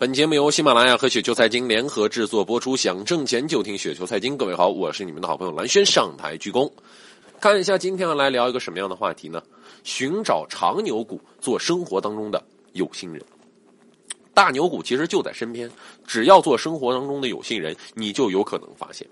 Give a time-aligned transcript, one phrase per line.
[0.00, 4.34] 本节目由喜马拉雅和雪球财经联合制作播出，想挣钱就听雪球财经。
[4.34, 6.72] 各位好，我是你们的好朋友蓝轩，上台鞠躬。
[7.38, 9.42] 看一下今天要来聊一个什么样的话题呢？
[9.84, 12.42] 寻找长牛股，做生活当中的
[12.72, 13.22] 有心人。
[14.32, 15.70] 大牛股其实就在身边，
[16.06, 19.06] 只要做生活当中的有心人，你就有可能发现。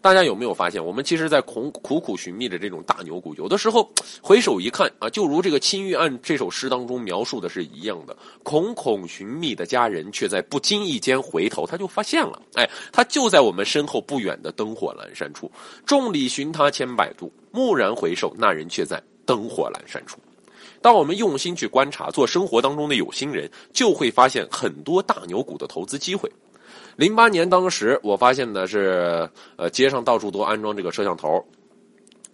[0.00, 3.88] 大家有没有发现，我们其实，在苦苦苦寻觅着这种大牛股，有的时候
[4.20, 15.50] 回首一看啊，就如这个《青玉案》这首诗当中描述的是一样的，孔孔寻觅的佳人，却在不经意间回头，他就发现了，哎，他就在我们身后不远的灯火阑珊处。
[15.86, 20.18] 众里寻他千百度，蓦然回首，那人却在灯火阑珊处。
[20.80, 26.28] 当我们用心去观察，做生活当中的有心人，就会发现很多大牛股的投资机会。
[26.96, 31.42] 零八年，当时我发现的是，呃，街上到处都安装这个摄像头，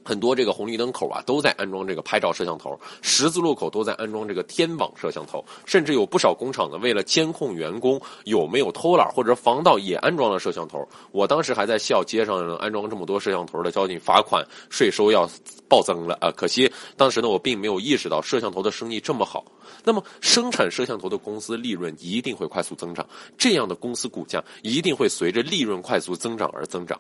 [0.09, 10.89] 很多这个红绿灯口啊都在安装这个拍照摄像头，十字路口都在安装这个天网摄像头，甚至有不少工厂呢，为了监控员工有没有偷懒或者防盗，也安装了摄像头。
[11.13, 15.29] 我当时还在笑，街上安装这么多摄像头的交警罚款税收要
[15.69, 16.33] 暴增了啊！
[16.35, 19.45] 可惜当时呢，我并没有意识到摄像头的生意这么好。
[19.85, 26.99] 那么，生产摄像头的公司利润一定会快速增长，这样的公司股价一定会随着利润快速增长而增长，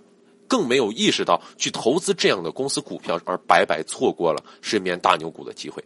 [0.48, 5.84] 更没有意识到去投资这样的公司股票，而白白错过了身边大牛股的机会。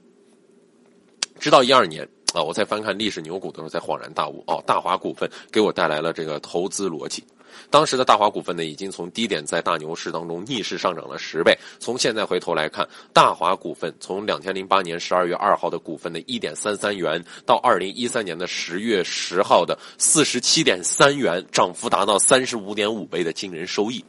[1.38, 7.22] 直到一二年啊，我在翻看历史牛股的时候，才恍然大悟哦，大华股份给我带来了这个投资逻辑。
[7.68, 11.54] 当时的大华股份呢，已经从低点在大牛市当中逆势上涨了十倍。
[11.78, 24.02] 从现在回头来看，大华股份从两千零八年十二月二号的股份的一点三三元，到二零一三年的十月十号的四十七点三元，涨幅达到三十五点五倍的惊人收益。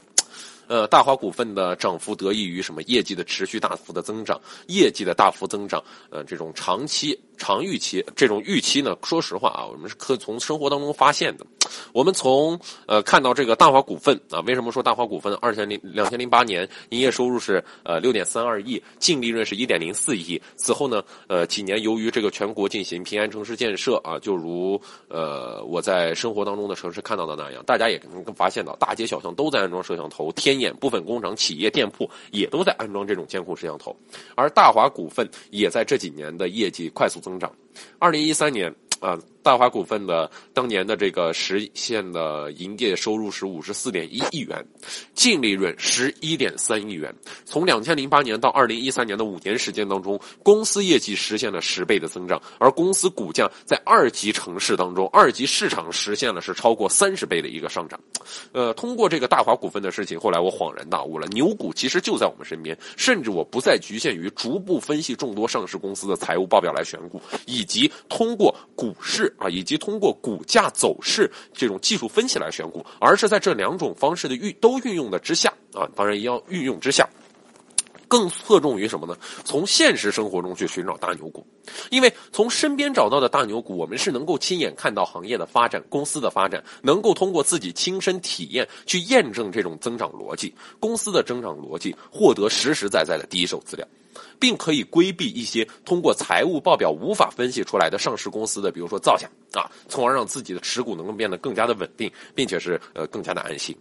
[0.73, 2.81] 呃，大华股份的涨幅得益于什么？
[2.87, 7.15] 业绩的持续大幅的增长，业绩的大幅增长，呃，这种长期。
[7.37, 11.45] 长预期这种预期呢，说实话啊，我们是可从生活当中发现的。
[11.91, 20.39] 我们从呃看到这个大华股份啊，为什么说大华股份二千零两千零八年营业收入是呃六点三二亿，净利润是一点零四亿？
[20.55, 33.95] 此后呢，呃几年由于这个全国进行平安城市建设啊，就如呃我在生活当中的城市看到的那样，大家也能发现到大街小巷都在安装摄像头，天眼部分工厂、企业、店铺也都在安装这种监控摄像头，
[34.35, 37.51] 而大华股份也在这几年的业绩快速增长。
[37.97, 39.17] 二零一三年啊。
[39.43, 44.65] 大华股份的当年的这个实现的营业收入是五十四点一亿元，
[45.13, 47.13] 净利润十一点三亿元。
[47.43, 57.99] 从两千零八年到二零一三年的五年时间当中，公司业绩实现了十倍的增长，而公司股价在二级城市当中、二级市场实现了是超过三十倍的一个上涨。
[58.53, 69.31] 呃，通过这个大华股份的事情，后来我恍然大悟了，牛股其实就在我们身边，甚至我不再局限于逐步分析众多上市公司的财务报表来选股，以及通过股市。
[69.37, 77.07] 啊，以及通过股价走势这种技术分析来选股，而是在这两种方式的运都运用的之下啊，当然也要运用之下，
[78.13, 79.17] 更侧重于什么呢？
[79.43, 81.43] 从现实生活中去寻找大牛股，
[81.89, 93.87] 因为从身边找到的大牛股，我们是能够亲眼看到行业的发展、公司的发展，能够通过自己亲身体验去验证这种增长逻辑、公司的增长逻辑，获得实实在在的第一手资料。
[94.39, 103.75] 并可以规避一些通过财务报表无法分析出来的上市公司的，比如说造假啊，从而让自己的持股能够变得更加的稳定，并且是呃更加的安心。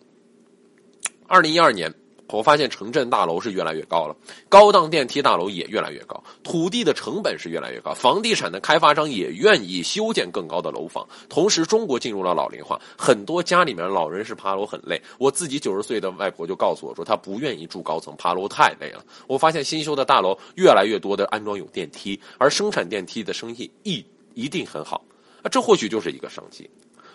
[1.26, 1.92] 二零一二年。
[2.36, 4.16] 我发现城镇大楼是越来越高了，
[4.48, 11.06] 高档电梯大楼也越来越高，土地的成本是越来越高，房地产的开发商也愿意修建更高的楼房。
[11.28, 15.00] 同时，中国进入了老龄化，很多家里面老人是爬楼很累。
[15.18, 19.04] 我自己九十岁的外婆就告诉我说，她不愿意住高层，爬楼太累了。
[19.26, 24.04] 我发现新修的大楼越来越多的安装有电梯，而生产电梯的生意一
[24.34, 25.04] 一定很好，
[25.42, 26.68] 啊，这或许就是一个商机。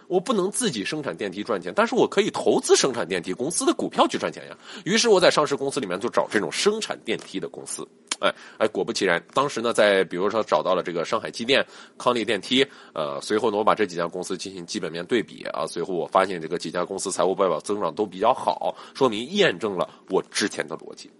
[0.07, 4.57] 我不能自己生产电梯赚钱，但是我可以投资生产电梯公司的股票去赚钱呀。
[4.85, 7.87] 于是我在上市公司里面就找这种生产电梯的公司，
[8.19, 11.65] 哎哎，果不其然，当时呢，在比如说找到了这个上海机电、
[11.97, 21.11] 康力电梯，呃，随后呢，我把这几家公司进行基本面对比啊，随后我发现这个几家公司财务报表增长都比较好，说明验证了我之前的逻辑。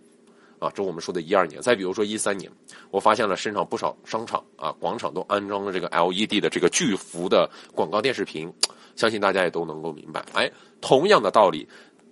[0.60, 2.52] 啊，这我们说的一二年，再比如说一三年，
[2.90, 8.52] 我发现了身上不少商场啊、广场都安装了这个 LED 的这个巨幅的广告电视屏，
[8.98, 10.26] 相信大家也都能够明白。
[10.34, 10.52] 哎，
[10.82, 11.66] 同样的道理，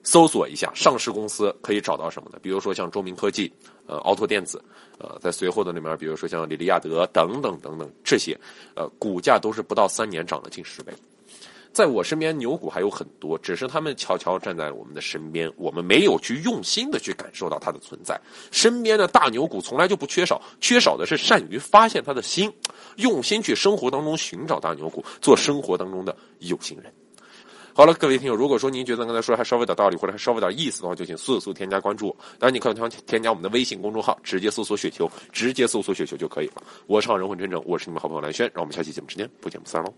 [0.03, 2.39] 搜索一下上市公司可以找到什么呢？
[2.41, 3.51] 比如说像中明科技、
[3.87, 4.63] 呃，奥拓电子，
[4.99, 8.39] 呃，在随后的那面，比如说像李利亚德等等等等这些，
[8.75, 10.93] 呃，股价都是不到三年涨了近十倍。
[11.75, 18.17] 在我身边牛股还有很多，只是他们悄悄站在我们的身边，我们没有去用心的去感受到它的存在。
[18.49, 22.49] 身边的大牛股从来就不缺少，缺少的是善于发现它的心，
[22.95, 26.89] 用心去生活当中寻找大牛股，做生活当中的有心人。
[27.73, 32.15] 好了，各位听友，如果说您觉得刚才说的还稍微有点道理，或者还稍微有点意思的话，就请速速添加关注。
[32.39, 32.73] 当然，你可以
[33.05, 36.63] 添加我们的微信公众号，直接搜索“雪球”，直接搜索“雪球”就可以了。
[36.87, 39.93] 我是好人混真正，我是你们好朋友蓝轩，让我们下期节目时间不见不散喽。